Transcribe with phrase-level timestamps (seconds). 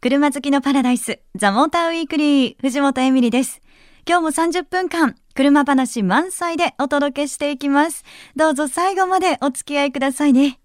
[0.00, 3.60] 車好きのパラダイス、ザ・モーターウィークリー、藤本エミリです。
[4.08, 8.04] 今日も30分間、車話満載でお届けしていきます。
[8.36, 10.60] どうぞ最後までお付き合いくださいね。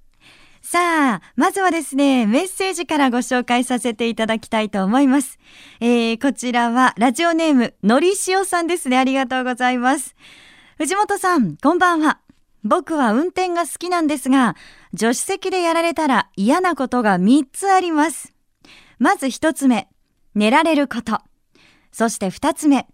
[0.61, 5.39] さあ、まずはですね、メッセージからご紹介させていただきたいと思います。
[5.79, 8.99] えー、こちらはラジオネーム、のりしおさんですね。
[8.99, 10.15] ありがとうございます。
[10.77, 12.19] 藤本さん、こんばんは。
[12.63, 14.55] 僕は運転が好きなんですが、
[14.95, 18.32] 助手席でやられたら嫌なことが3つあります。
[19.03, 19.89] まず一つ目、
[20.33, 21.19] 寝られること。
[21.91, 22.87] そして二つ目、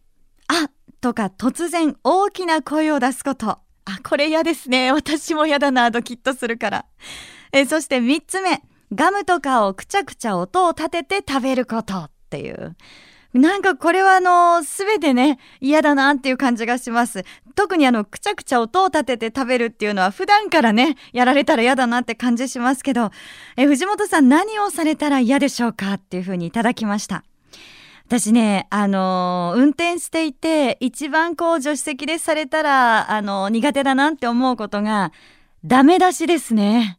[0.47, 3.49] あとか突然大きな声を出すこと。
[3.49, 3.59] あ、
[4.03, 4.91] これ嫌ですね。
[4.91, 6.85] 私も嫌だな、ドキッとするから。
[7.51, 12.75] えそして三つ目、ガムとかをくちゃくちゃ音を立てて食べることっていう。
[13.33, 17.23] なんかこれはあの、すべてね、嫌だなっていう感じがします。
[17.53, 23.11] 特にあの、くちゃくちゃ音を立てて食べるっていうのは普段からね、やられたら嫌だなって感じしますけど、
[23.55, 27.23] え、藤本さん何をされたら嫌でしょうかっていうふうにいただきました。
[28.07, 35.11] 私ね、あの運転していて、一番こう、助手席でされたら、あの苦手だなって思うことが、
[35.63, 36.97] ダメ出しですね。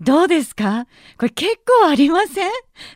[0.00, 0.86] どうですか？
[1.18, 2.50] これ結構ありません？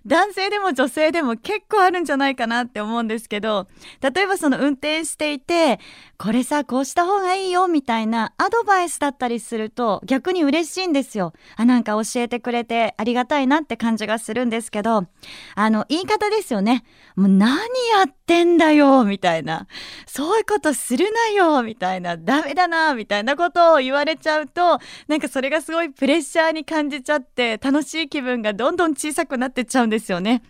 [0.06, 3.68] 男性でも女性でも結構あるんじゃないかなって思うんですけど、
[4.00, 5.80] 例えばその運転していて、
[6.18, 11.32] これさ、こうした方がいいよみたいなアドバイスだったりすると逆に嬉しいんですよ。
[11.56, 15.06] あ、なんか教えてくれてありがたいなって感じがするんですけど、
[15.54, 16.84] あの、言い方ですよね。
[17.16, 19.66] もう何やってんだよみたいな。
[20.06, 22.16] そういうことするなよみたいな。
[22.16, 24.78] ダメだなみたいなことを言われちゃうと、
[25.08, 30.42] なんかそれがすごいプレッシャーに感じちゃって楽しい気分がどんどん小さくなってっちゃうんですよね。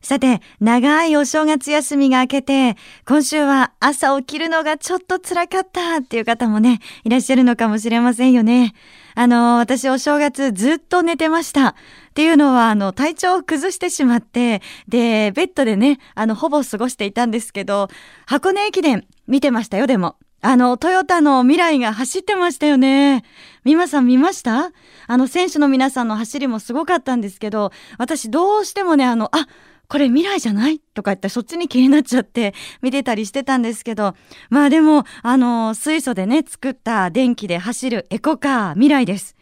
[0.00, 2.76] さて、長いお正月休みが明けて、
[3.06, 8.74] 今週は朝起きるのがちょっと辛かったっていう方もね、いらっしゃるのかもしれませんよね。
[9.14, 11.68] あの、私お正月ずっと寝てました。
[11.68, 11.74] っ
[12.14, 17.88] ていうのは、あの、体調を崩してしまって、で、ベッドでね、あの、ほぼ過ごしていたんですけど、
[18.26, 20.16] 箱根駅伝見てましたよ、でも。
[20.46, 23.24] あの、トヨタの未来が走ってましたよね。
[23.64, 24.72] 美馬さん見ました？
[25.06, 29.48] あの、選手の皆さんの走りもすごかったんですけど、私どうしてもね、あの、あ、
[29.88, 30.80] これ未来じゃない？
[30.92, 34.14] とか言ってそっちに気になっちゃって見てたりしてたんですけど、
[34.50, 39.36] まあでも、あの、水素でね、作った電気で走るエコカー未来です。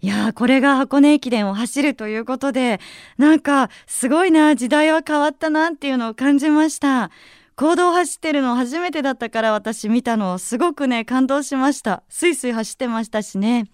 [0.00, 2.80] いやー、これが箱根駅伝を走るということで、
[3.18, 7.10] なんか、すごいな、時代は変わったなっていうのを感じました。
[7.58, 12.04] 行動走ってるの初めてだったから私見たのすごくね感動しました。
[12.08, 13.64] スイスイ走ってましたしね。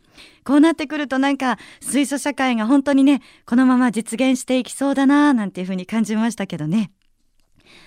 [0.42, 6.92] こうなってくるとなんか水素社会が本当にねこのまま実現していきそうだななんていうふうに感じましたけどね。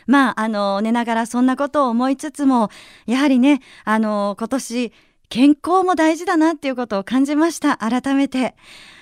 [0.06, 2.69] まああの寝ながらそんなことを思いつつも
[3.07, 4.94] やはりねあの今年
[5.30, 7.78] 健康も大事だなっていうことを感じました。
[7.78, 8.56] 改めて。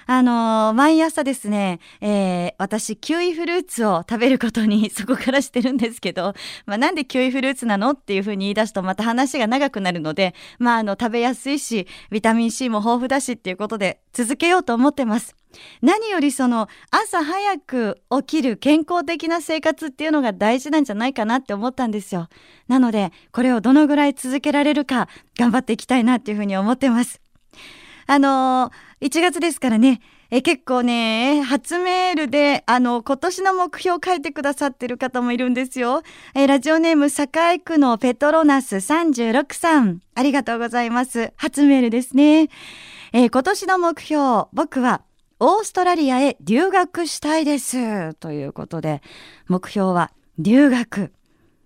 [0.08, 6.34] あのー、毎朝ですね、えー、私、キウイフルーツを食べることに そこからしてるんですけど、
[6.66, 15.36] まあ、なんでキウイフルーツなのっていうふうに言い出すとまた話が長くなるので、まあ、あの、食べやすいし、ビタミン C も豊富だしっていうことで続けようと思ってます。
[15.82, 22.28] 何よりその朝早く起きる健康的な生活っていうのが大事なんじゃないかなって思ったんですよ。
[22.68, 25.08] なので、これをどのぐらい続けられるか
[25.40, 27.25] 頑張っていきたいなっていうふうに思ってます。
[28.08, 36.02] あのー、1月ですからね、え結構ね、初メールで、あの、今年の目標を書いてくださってる方もいるんですよ。
[36.34, 40.02] えラジオネーム、栄区のペトロナス36さん。
[40.16, 41.32] ありがとうございます。
[41.38, 42.50] 初メールですね。
[43.14, 45.04] え今年の目標、僕は、
[45.40, 48.14] オーストラリアへ留学したいです。
[48.16, 49.02] ということで、
[49.48, 51.14] 目標は留学。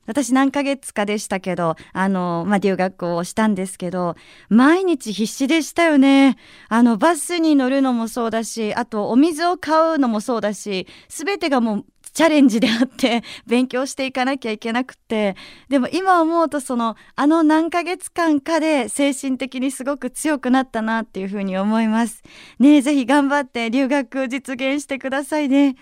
[0.10, 4.16] 私何ヶ月かでしたけど、あの、まあ、留学をしたんですけど、
[4.50, 6.36] 毎日必死でしたよね。
[6.68, 15.36] あの、バスに乗るのもそうだし、あとお水を買うのもそうだし、すべてがもうチャレンジであって 勉強していかなきゃいけなくて。
[15.70, 22.24] でも今思うとそのあの何ヶ月間かで精神的にすごく強くなったなっていうふうに思います。
[22.58, 25.76] ねぜひ頑張って留学実現してくださいね。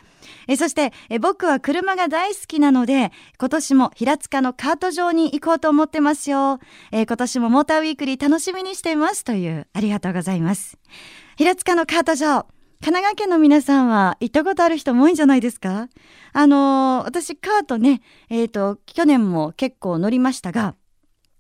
[0.48, 6.60] えそしてえ僕は車が大好きなので今年も平塚のカート場に行こうと思ってますよ。
[6.92, 10.78] え今年もモーターウィークリー楽しみにしていますというありがとうございます。
[11.38, 12.46] 平塚のカート場
[12.80, 15.90] 神奈川県の皆さんは行ったことある人も多いんじゃないですか？
[16.34, 20.76] あのー、私カートね、えっ、ー、と、去年も結構乗りましたが、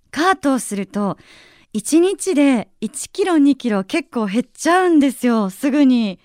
[0.10, 1.18] カートをすると、
[1.75, 6.19] 1日で1キロ2キロ結構減っちゃうんですよ、すぐに。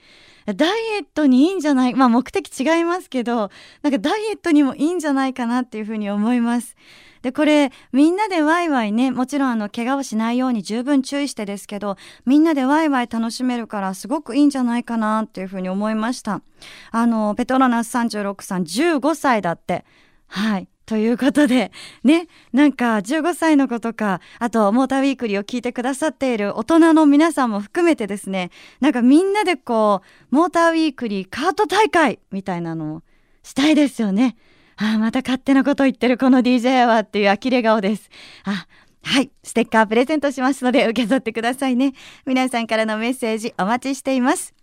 [0.55, 1.95] ダイエットにいいんじゃない？
[1.95, 3.51] まあ目的違いますけど、
[3.83, 6.77] なんかダイエットにもいいんじゃないかなっていうふうに思います。
[7.23, 11.97] で、これ、みんなでワイワイね、もちろんあの、怪我をしないように十分注意してですけど、
[12.27, 16.43] みんなでワイワイ楽しめるからすごくいいんじゃないかなっていうふうに思いました。
[16.91, 19.85] あの、ペトロナス36さん15歳だって。
[20.27, 20.69] はい。
[20.93, 21.73] ということで、
[22.05, 28.51] ね、なんか15歳の子とか、あとモーターウィークリーを聞いてくださっている大人の皆さんも含めてですね、
[28.81, 33.03] なんかみんなでこう、モーターウィークリーカート大会みたいなのを
[33.43, 34.37] したいですよね。
[34.77, 38.11] ああ、また勝手なこと言ってるこの DJ はっていう呆れ顔です。
[38.45, 38.67] あ、
[39.03, 39.31] はい。
[39.43, 41.95] ステッカープレゼントしますので受け取ってくださいね。
[42.27, 44.62] 皆さんからのメッセージお待ちしています。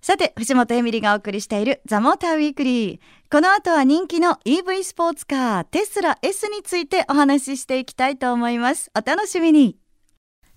[0.00, 3.00] さて、藤本エミリがお送りしているザ・モーターウィークリー。
[3.30, 8.90] この後は人気の EV スポーツカーテスラ S についてお話ししていきたいと思います。
[8.96, 9.76] お楽しみに。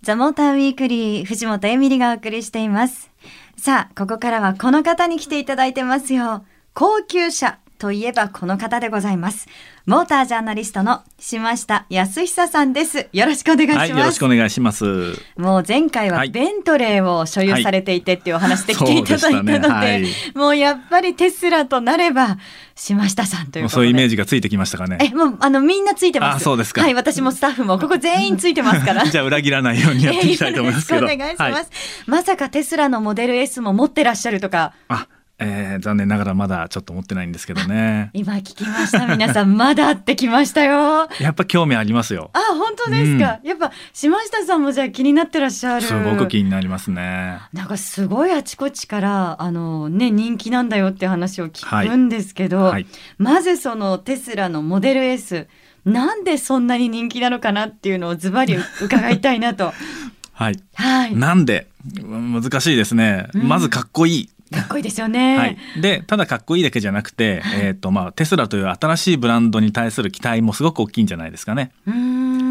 [0.02, 3.10] ザ・モーターウィークリー、藤本エミリがお送りしています。
[3.58, 6.46] さあ、ここからはこの方に来ていただいてますよ。
[6.74, 9.48] 高級車、といえばこの方でございます。
[9.86, 13.08] モータージャーナリストの島下康久さんです。
[13.14, 13.80] よろしくお願いします。
[13.80, 15.14] はい、よろしくお願いします。
[15.38, 22.38] もう前回はベントレーを所有されていてっていうお話で来ていただいたので、はいねはい、もうやっぱりテスラとなれば
[22.76, 24.98] 島下さんというそういうイメージがついてきましたかね。
[25.02, 26.36] え、もうあのみんなついてます。
[26.36, 26.82] あ、そうですか。
[26.82, 29.06] はい、私もスタッフもここ全員ついてますから。
[29.10, 31.06] じゃあ裏切らないようにやっていきたいと思いますけど。
[31.08, 31.72] お願いします。
[32.08, 34.74] まさかテスラのモデル S も持ってらっしゃるとか。
[34.90, 35.08] あ
[35.40, 38.10] えー、残念ながらまだちょっと持ってないんですけどね。
[38.14, 39.08] 今聞きました。
[39.08, 41.08] 皆さん、まだってきましたよ。
[41.20, 42.30] やっぱ興味ありますよ。
[42.34, 43.40] あ、本当ですか。
[43.42, 45.82] うん、やっぱ、島下さんもじゃあ気になってらっしゃる。
[45.82, 47.40] すごく気になりますね。
[47.54, 52.86] なんかすごいあちこちから、あのね、人気なんだよって話を聞くんですけど、はいはい、
[53.18, 55.48] まずそのテスラのモデル S、
[55.86, 59.74] なんでそんなに人気なのかなっていうのをズバリ伺いたいなと。
[60.34, 60.60] はい。
[60.74, 61.16] はい。
[61.16, 61.68] なんで？
[62.02, 63.28] 難しいですね。
[63.34, 64.30] まずかっこいい。
[64.52, 65.38] かっこいいですよね。
[65.38, 71.72] はい、でただかっこいいだけじゃなくて、えーとまあ、テスラという新しいブランドに対する期待もすごく大きいんじゃないですかね。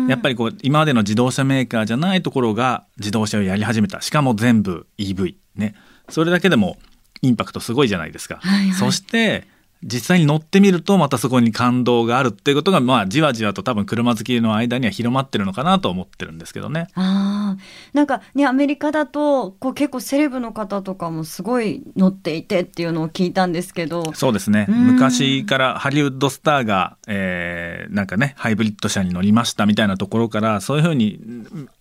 [0.08, 4.00] やっぱりこう今までの自動車メーカーじゃないところが自動車をやり始めた。
[4.00, 5.74] しかも全部 EV ね。
[6.08, 6.78] それだけでも
[7.20, 8.38] インパクトすごいじゃないですか。
[8.42, 9.46] はいはい、そして
[9.82, 16.88] 実際に乗ってみるとまたそこに感動があるっていうことがまあじわじわと多分車好きの間には広まってるのかなと思ってるんですけどね。
[16.94, 17.56] あ
[17.92, 24.12] なんかねアメリカだとこう結構セレブの方とかもすごい乗っていてっていうのを聞いたんですけど。
[24.14, 24.66] そうですね。
[24.68, 31.20] 昔からハリウッドスターが、えー、なんかねハイブリッド車に乗りましたみたいなところからそういうふうに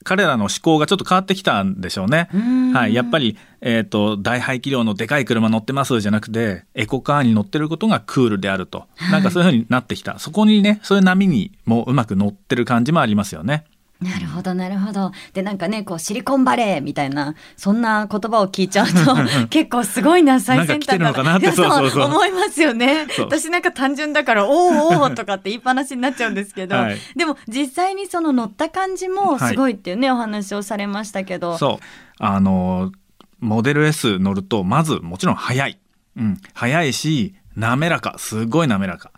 [0.03, 2.29] 彼らの思考がちょっと変わってきたんでしょうね。
[2.73, 10.19] はい、やっぱりえーと、大排気量のでかい車乗ってますじゃなくてエコカーに乗ってることがクールであると、はい、なんかそういうふうになってきた。
[10.19, 13.65] そこにねそういう波にもうまく乗ってる感じもありますよね。
[14.01, 15.11] なるほどなるほど。
[15.33, 18.93] でなんかねこうシリコンバレーみたいなそんな言葉を聞いちゃうと
[19.49, 21.51] 結構すごいな最先端だなって。
[21.51, 23.07] そう思いますよね。
[23.17, 31.57] 私なんか単純だから「おおお」とかって言いっぱなしになっちゃうんですけど、はい、でも実際にその乗った感じもすごいっていうね、はい、お話をされましたけど。
[31.57, 31.85] そう。
[32.19, 32.91] あの
[33.39, 35.79] モデル S 乗るとまずもちろん速い、
[36.15, 38.15] うん、速いし滑らか。
[38.17, 39.11] すごい滑らか。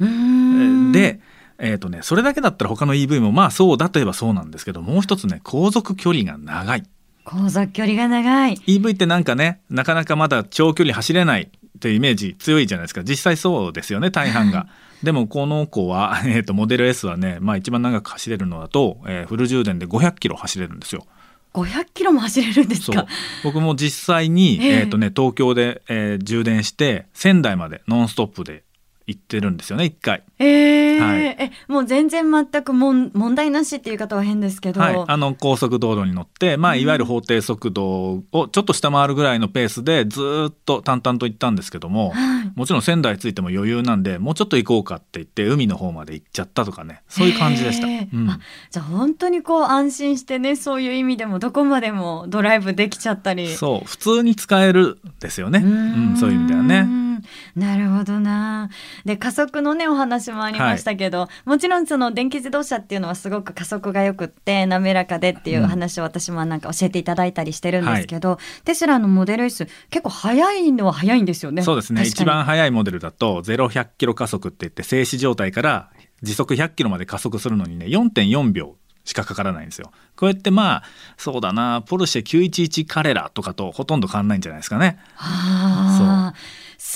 [0.92, 1.20] で
[1.62, 6.84] えーとね、それだけだったら他の EV もまあそうだといえばそうなんですけどもう一つね航続距離が長い。
[7.26, 8.56] 航続距離が長い。
[8.56, 13.04] EV ってなんかねなかなかまだ長距離走れないというイメージ強いじゃないですか。
[13.04, 14.68] 実際そうですよね大半が。
[15.04, 21.06] でもこの子は、 えーと、モデル S はね、まあ、一番長く走れるのだと、えー、フル充電で500キロ走れるんですよ。
[21.54, 23.06] 500キロも走れるんですか？
[23.44, 28.64] 僕も実際に、えー、えーとね、東京で、えー、充電して仙台までノンストップで
[29.10, 30.24] 行ってるんですよね一回。
[30.38, 31.00] えー。
[31.00, 47.88] はい、えもう全然全くもん問題なしっていう方は変ですけど、はい、あの高速道路に乗って、まあ、いわゆる法定速度をちょっと下回るぐらいのペースでずっと淡々と行ったんですけども、はい、もちろん仙台着いても余裕なんでもうちょっと行こうかって言って海の方まで行っちゃったとかねそういう感じでした。
[47.88, 48.10] えー。
[48.14, 48.28] うん、
[48.70, 53.56] じゃあ本当にこう安心してねそういう意味でもどこまでもドライブできちゃったり。
[53.56, 57.09] そう普通に使えるですよね、うん、そういう意味ではね。
[57.56, 58.70] なるほどな。
[59.06, 71.62] で加速のねお話もありましたけど、はい、もちろんその電気自動車っていうのはすごく加速がよくって滑らかでっていう話を私もなんか教えていただいたりしてるんですけど、うんはい、テスラのモデル S 結構速いのは速いんですよね。
[71.62, 72.04] そうですね。
[72.04, 75.90] 一番速いモデルだとゼロ100キロ加速って言って静止状態から
[76.22, 79.92] 時速100キロまで加速するのにね4.4秒しかかからないんですよ。
[80.16, 80.84] こうやってまあ
[81.18, 85.00] そうだなポルシェ911カレラとかとほとんど変わんないんじゃないですかね。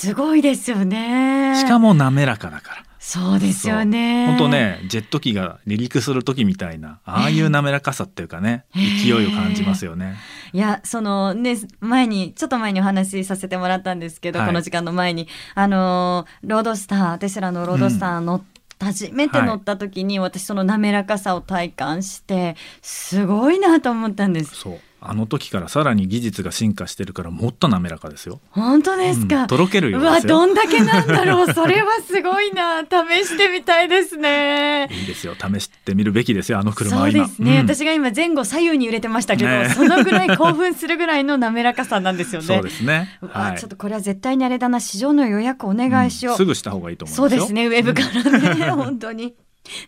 [0.08, 1.54] はあ、すごいですよね。
[1.56, 2.84] しかも滑らかだから。
[2.98, 4.28] そうですよね。
[4.28, 10.16] 本当ね、ジェット機が離陸する時みたいな、ああいう滑らかさっていうかね、えー、勢いを感じますよね。
[10.54, 24.54] いや、そのね、前に、ちょっと前にお話しさせてもらったんですけど、はい、この時間の前に、あの、ロードスター、テスラのロードスター乗って、うん初めて乗った時に私その滑らかさを体感してすごいなと思ったんです。
[24.56, 28.40] そうあの時からさらに技術が進化してるからもっと滑らかですよ。
[28.50, 29.42] 本当ですか？
[29.42, 31.52] うん、とろけるようわどんだけなんだろう。
[31.52, 32.82] それはすごいな。
[32.88, 34.88] 試してみたいですね。
[34.90, 35.34] いいですよ。
[35.34, 36.58] 試してみるべきですよ。
[36.58, 37.26] あの車は今。
[37.26, 42.46] そうですね、うん、私が今前後左右に揺れてましたけど、ね、そのぐらい興奮するぐらいの滑らかさなんですよね。
[42.46, 43.18] そうですね。
[43.20, 44.80] はい、ちょっとこれは絶対にあれだな。
[44.80, 46.34] 市場の予約お願いしよう。
[46.34, 47.66] うん、すぐした方がいいと思いますそうですね。
[47.66, 48.70] ウェブからね。
[48.72, 49.34] 本当に。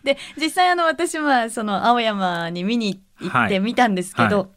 [0.03, 4.23] で実際あの私はその青山に見に行ってみたんですけど。
[4.23, 4.56] はいはい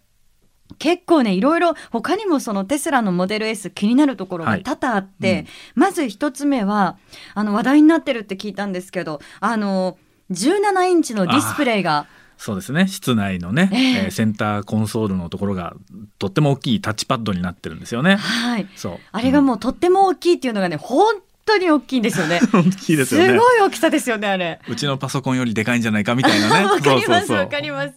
[0.81, 6.97] 結構ねいろいろ他にもそのテスラのモデル S 気になるところが多々あって、はいうん、まず一つ目は
[7.35, 9.99] あの話題になってるって聞いたんですけどあの
[10.31, 12.07] 17インチのディスプレイが。
[12.39, 15.75] そうですね室内のね、えー、えー、センターコンソールのところが
[16.19, 18.17] とっても大きいタッチパッドになってるんですよね。
[18.17, 22.41] はい、そうあれがもうとっても大きいっていうのがね本当に大きいんですよね。
[22.51, 23.29] 大きいですよね。
[23.29, 24.59] すごい大きさですよねあれ。
[24.67, 26.65] うちのパソコンよりでかいんじゃないかみたいなね。
[26.71, 27.95] わかりますわかります。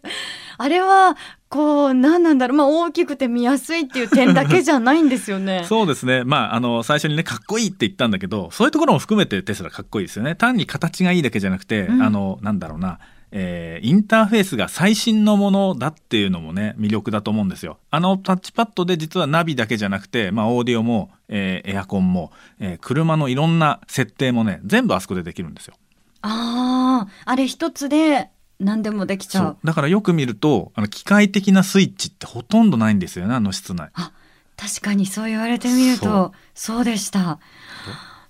[0.57, 1.15] あれは
[1.53, 2.57] こう何なんだろう。
[2.57, 5.65] まあ大きくて見やすいっていう点だけじゃないんですよね。
[5.69, 6.24] そうですね。
[6.24, 10.33] まああの最初にねかっこいいって言ったんだけどそういうところも含めてテスラかっこいいですよね。
[10.33, 12.98] 単に形がいいだけじゃなくて、うん、あのなんだろうな。
[13.36, 17.77] えー、インターフェースが最新のものだっていうのもね魅力だと思うんですよ。
[17.91, 25.75] あのタッチパッドで実はナビだけじゃなくて、まあ、オーディオも、えー、エアコンも、えー、車のいろんな設定もね全部あそこでできるんですよ。
[26.24, 28.29] あああれ一つで
[28.60, 29.57] 何でもできちゃう。
[29.63, 33.89] だからよく見るとあの機械的なスイッチってほとんどないんですよねあの室内。
[33.93, 34.12] あ
[34.55, 36.83] 確かにそう言われてみるとそう。
[36.83, 37.39] でした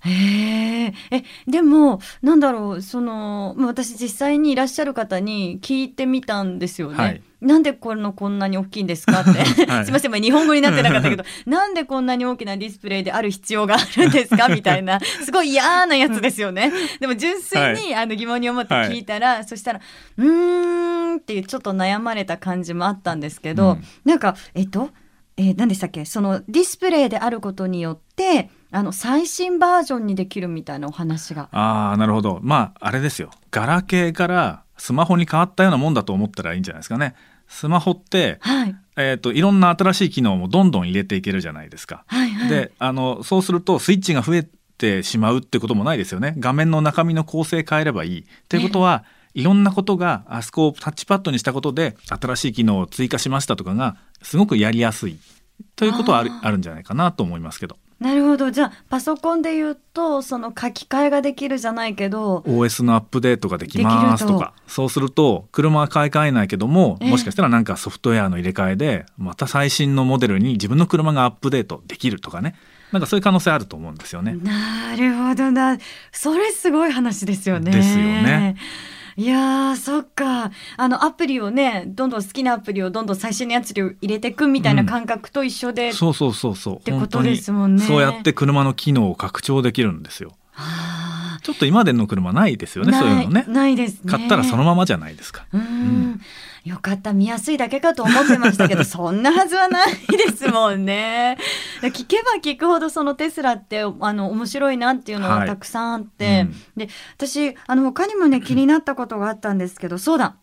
[0.06, 6.96] へええでもなんだろうその私実際にいらっしゃる方に聞いてみたんですよね。
[6.96, 7.22] はい。
[7.40, 9.30] なんでこのこんなに大きいんですかって、
[9.70, 11.24] はい、 すみません、日本語になってなかったけど。
[11.46, 14.98] なんでこんなに大きなディスプレイである必要があるんですかみたいな。
[15.00, 16.72] すごい嫌なやつですよね。
[17.00, 19.80] でも純粋に、はい、あの疑問に思って聞いたら、はい、そしたら
[20.16, 24.90] 「うーん」っていうちょっと悩まれた感じもあったんですけど、うん、なんかえっと、
[25.36, 26.04] えー、何でしたっけ？
[26.06, 31.48] そのディスプレイであることによってあの最新バージョンにできるみたいなお話が。
[31.52, 37.14] ああなるほどまああれですよガラケーからスマホに変わったようなもんだと思ったらいいんじゃないですかね。
[37.46, 42.04] スマホって、はい、えーと、いろんな新しい機能もどんどん入れていけるじゃないですか。
[42.08, 46.34] はいはい、であのそうするとスイッチが増えてしまうってこともないですよね。
[46.40, 48.20] 画面の中身の構成変えればいい。
[48.22, 49.04] っていうことは、
[49.34, 55.18] いろんなことがあそこをタッチパッドにしたことで新しい機能を追加しましたとかがすごくやりやすい
[55.76, 57.76] ということはあるあるんじゃないかなと思いますけど。
[58.04, 72.56] なるほどじゃあパソコンで言うとその書き換えができるじゃないけど OS のアップデートができますとかそうすると車は買い替えないけどももしかしたらなんかソフトウェアの入れ替えでまた最新のモデルに自分の車がアップデートできるとかね
[72.92, 74.34] なんかそういう可能性あると思うんですよね。
[74.34, 75.78] なるほどな
[76.12, 77.72] それすごい話ですよね。
[77.72, 78.56] ですよね。
[79.16, 80.50] いやそっか。
[80.76, 86.76] あのアプリをねどんどん好きなアプリをどんどん最新のやつを入れていくみたいな感覚と一緒で、うん、そうそうそうそう。
[86.76, 87.82] ってことですもんね。
[87.84, 90.32] そうやって車の機能を拡張できるんですよ。
[91.42, 93.44] ちょっと今までの車ないですよねそういうのね。
[93.46, 95.46] ないです、ね、買ったらそのままじゃないですか。
[95.52, 96.20] うん、
[96.64, 101.36] よかった見やすいだけかと思ってましたけど そんなはずはないですもんね。
[101.82, 110.36] 聞けば聞くほどそのテスラってあの面白いなっていうのがたくさんあって、はいうん、で私あの他にもね 気になったことがあったんですけどそうだ。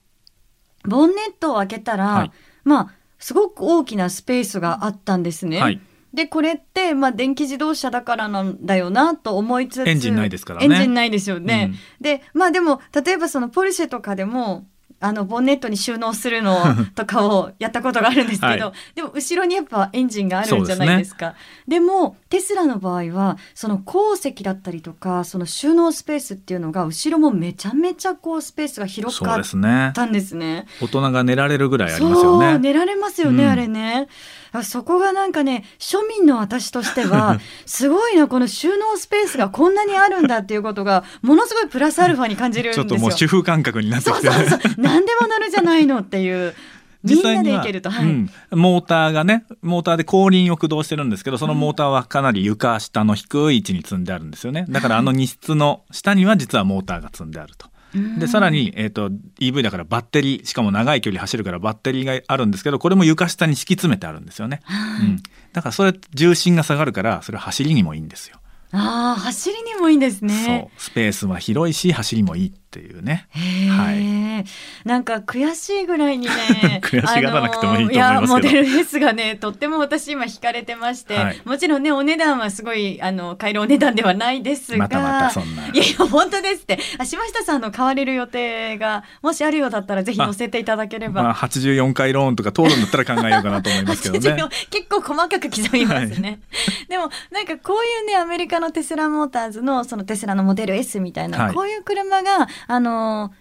[0.86, 2.32] ボンネットを開けたら、はい、
[2.64, 2.88] まあ
[3.18, 5.60] すごく大きなスペースがあったんですね。
[5.60, 5.80] はい。
[6.14, 14.66] でこれってまあ電気自動車だからなんだよなと思いつつエンジンないですからねエンジンないですよね、うんでまあでも例えばそのポルシェとかでも
[15.02, 16.58] あのボンネットに収納するの
[16.96, 21.34] とかをやったことがあるんですけど、はでも後ろにやっぱエンジンがあるんじゃないですか。
[21.68, 30.68] でもテスラの場合はその後席だったりとかその収納スペースっていうのが後ろもめちゃめちゃこうスペースが広そうかったんですね。
[30.82, 33.50] 大人が寝られるぐらいありますよそうね寝られますよね、うん。
[33.50, 34.08] あれね。
[34.54, 42.84] あそこがなんかね庶民の私としては すごいなこの収納スペースがこんなにあるんだっていうことがものすごいプラスアルファに感じるんですよ。
[42.86, 46.54] ちょっともう主婦感覚になってそうきてそうそう何でも乗るじゃないのっていう。
[47.04, 48.06] みんなで行けると、はい。
[48.06, 54.68] うん、モーターがねモーターで後輪を駆動してるんですけどそのモーターはかなり床下の低い位置に積んであるんですよね。
[54.70, 57.72] だからあの荷室の下には実はモーターが積んであると。
[58.20, 64.62] でさらに、えー、と EV だからバッテリーしかも長い距離走るからバッテリーがあるんですけどこれも床下に敷き詰めてあるんですよね、
[65.02, 68.38] うん、だからそれ重心が下がるからそれ走りにもいいんですよ、
[68.72, 70.70] ああ走りにもいいんですね。
[70.78, 70.82] そう。
[70.82, 73.28] スペースは広いし走りもいいっていうね。
[73.70, 74.88] はい。
[74.88, 78.34] なんか悔しいぐらいにね 悔しがらなくてもいいと思いますけど。
[78.34, 81.42] モデル S がねとっても私今惹かれてまして、はい。
[81.44, 85.68] もちろんねお値段はすごいあの買えるお値段ではないですがまたまたそんな。
[85.68, 86.80] いやいや本当ですって。
[86.98, 91.24] あ島下さんの買われる予定がもしあるようだったらぜひ載せていただければ。
[91.24, 94.42] まあ、84回ローンとか通るんだったら考えようかなと思いますけどね。
[94.72, 96.40] 結構細かく刻みますね、
[96.88, 101.54] でもなんかこういうねアメリカのテスラモーターズのそのテスラのモデル S みたいな、はい。
[101.54, 103.32] こういう車があの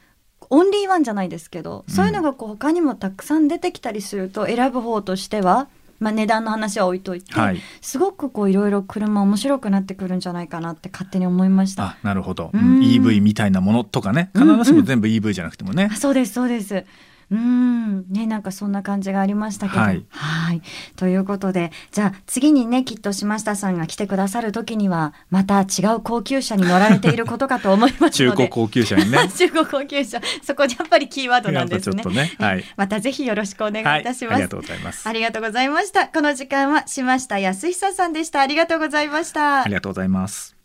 [0.49, 5.69] オンリーワンじゃないですけどそういうのがこう他にもたくさん出てきたりすると選ぶ方としては、
[6.01, 7.61] まあ、値段の話は置いといて、はい。
[7.81, 11.85] すごくこういろいろ車面白くなってくるんじゃないかなって勝手に思いました。
[11.85, 12.81] あなるほど、ううん。
[12.81, 15.89] ん EV みたいなものとかね必ずしも全部 EV じゃなくてもね。
[15.93, 16.85] あ、そうですそうです。
[17.31, 19.81] うんねなんかそんな感じがありましたけど。
[19.81, 20.63] はいはい
[20.97, 28.15] ということでじゃあ次にねきっと島下さんが来てくださる時にはまた違う高級車に乗られていることかと思いますので。
[28.15, 32.03] 中古高級車にね 中古高級車そこやっぱりキーワードなんですね。
[32.05, 34.33] ねはいまたぜひよろしくお願いいたします。
[34.33, 36.09] はい、ありがとうございますありがとうございました。
[36.09, 38.41] この時間は島下康久さんでした。
[38.41, 39.81] ありがとうございましたあり。
[39.81, 40.57] がとうございます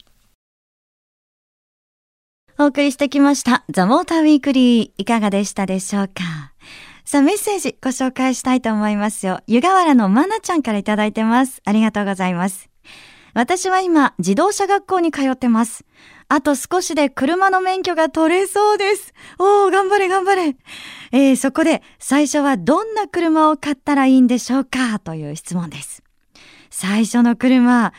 [2.58, 3.66] お送りしてきました。
[3.70, 4.92] ザ・モーター・ウィークリー。
[4.98, 6.55] いかがでしたでしょうか？
[7.08, 9.40] さあ、メッセージご紹介したいと思いますよ。
[9.46, 11.62] 湯河原のまなちゃんからいただいてます。
[11.64, 12.68] ありがとうございます。
[13.36, 15.86] 私は今、自動車学校に通ってます。
[16.30, 19.14] あと少しで車の免許が取れそうです。
[19.38, 20.56] おー、頑張れ頑張れ。
[21.12, 24.98] えー、そこで、最初はどんな車を買ったらいいんでしょうか？
[24.98, 26.02] という質問です。
[26.72, 27.94] 最初の車。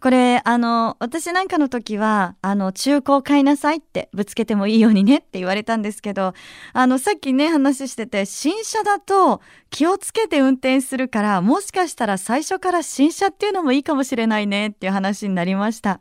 [0.00, 6.32] これ、あの、私なんかの時は、あの、中古を買いなさいってぶつけてもいいようにねって言われたんですけど、
[6.72, 16.00] あの、さっきね、話してて、新車だと気をつけて運転するから、もしかしたら最初から新車っていうのもいいかもしれないねっていう話になりました。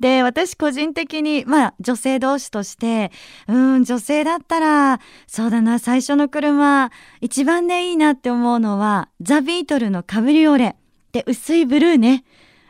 [0.00, 3.12] で、私個人的に、まあ、女性同士として、
[3.46, 10.74] うん、女性だったら、そうだな、最初の車、一番ね、いいなって思うのは、ザ・ビートルのカブリオレ。
[11.12, 12.24] で、薄いブルーね。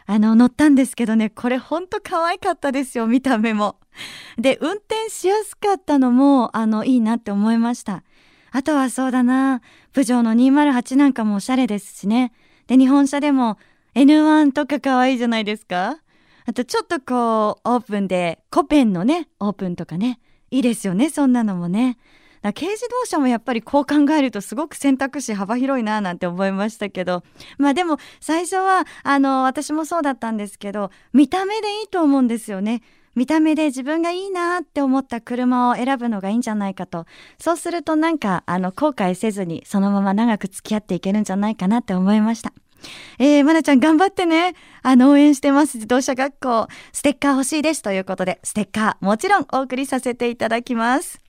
[0.06, 3.76] あの、乗ったんですけどね、これほんと可愛かったですよ、見た目も。
[4.38, 8.02] で、運転しやすかったのも、あの、いいなって思いました。
[8.50, 9.62] あとはそうだな、
[9.92, 12.32] プジョーの208なんかもおしゃれですしね。
[12.66, 13.58] で、日本車でも
[13.94, 15.98] N1 とか可愛いじゃないですか。
[16.44, 20.18] あとちょっとこう、オープンで、コペンのね、オープンとかね。
[20.50, 21.96] いいですよね、そんなのもね。
[22.42, 27.22] 軽自動車もやっぱりこう考えるとすごく選択肢幅広いななんて思いましたけど
[27.58, 32.82] まあでも最初はあの私もそうだったんですけど見た目でいいと思うんですよね。
[33.14, 37.04] 見た目で自分がいいなって思った車を選ぶのがいいんじゃないかと
[37.38, 42.54] そうするとなんかあの後悔せずにそのまま長く付き合っていけるんじゃないかなって思いました。
[43.18, 44.54] えー、まなちゃん頑張ってね。
[44.82, 45.76] あの、応援してます。
[45.76, 46.68] 自動車学校。
[46.92, 47.82] ステッカー欲しいです。
[47.82, 51.21] ということで、ステッカーもちろんお送りさせていただきます。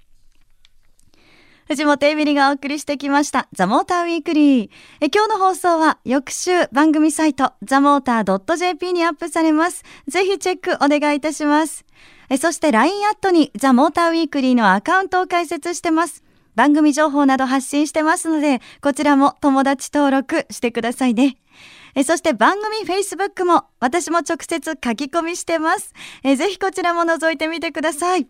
[1.67, 4.69] 藤本エミリがお送りしてきました、ザ・モーター・ウィークリー。
[4.99, 9.83] え今日の放送は翌週番組サイト、ザ・モーター .jp にアップされます。
[10.09, 11.85] ぜひチェックお願いいたします。
[12.29, 16.23] えそして LINE アットにザ・モーター・ウィークリーのアカウントを開設してます。
[16.55, 21.37] 番組情報など発信してますので、こちらも友達登録してくださいね。
[21.95, 25.93] えそして番組 Facebook も私も直接書き込みしてます。
[26.23, 28.27] えぜひこちらも覗いてみてください。